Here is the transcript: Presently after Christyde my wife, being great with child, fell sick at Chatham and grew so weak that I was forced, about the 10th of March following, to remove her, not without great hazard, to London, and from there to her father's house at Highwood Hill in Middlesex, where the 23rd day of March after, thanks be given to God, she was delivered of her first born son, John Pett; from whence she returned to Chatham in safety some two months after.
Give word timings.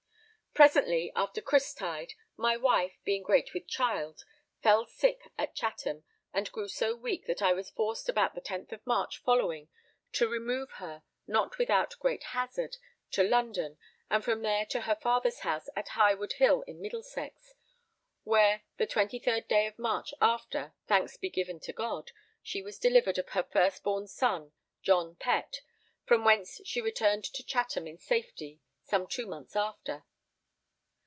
Presently 0.53 1.13
after 1.15 1.39
Christyde 1.41 2.11
my 2.35 2.57
wife, 2.57 2.99
being 3.05 3.23
great 3.23 3.53
with 3.53 3.69
child, 3.69 4.25
fell 4.61 4.85
sick 4.85 5.21
at 5.37 5.55
Chatham 5.55 6.03
and 6.33 6.51
grew 6.51 6.67
so 6.67 6.93
weak 6.93 7.25
that 7.27 7.41
I 7.41 7.53
was 7.53 7.69
forced, 7.69 8.09
about 8.09 8.35
the 8.35 8.41
10th 8.41 8.73
of 8.73 8.85
March 8.85 9.19
following, 9.23 9.69
to 10.11 10.27
remove 10.27 10.71
her, 10.71 11.03
not 11.25 11.57
without 11.57 11.97
great 11.99 12.21
hazard, 12.35 12.75
to 13.11 13.23
London, 13.23 13.77
and 14.09 14.25
from 14.25 14.41
there 14.41 14.65
to 14.65 14.81
her 14.81 14.97
father's 14.97 15.39
house 15.39 15.69
at 15.73 15.87
Highwood 15.91 16.33
Hill 16.33 16.63
in 16.63 16.81
Middlesex, 16.81 17.53
where 18.25 18.63
the 18.75 18.85
23rd 18.87 19.47
day 19.47 19.67
of 19.67 19.79
March 19.79 20.13
after, 20.19 20.73
thanks 20.85 21.15
be 21.15 21.29
given 21.29 21.61
to 21.61 21.71
God, 21.71 22.11
she 22.43 22.61
was 22.61 22.77
delivered 22.77 23.17
of 23.17 23.29
her 23.29 23.43
first 23.43 23.83
born 23.85 24.05
son, 24.05 24.51
John 24.81 25.15
Pett; 25.15 25.61
from 26.03 26.25
whence 26.25 26.59
she 26.65 26.81
returned 26.81 27.23
to 27.23 27.41
Chatham 27.41 27.87
in 27.87 27.97
safety 27.97 28.59
some 28.83 29.07
two 29.07 29.25
months 29.25 29.55
after. 29.55 30.03